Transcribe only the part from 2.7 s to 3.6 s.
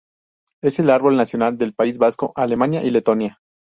y Letonia.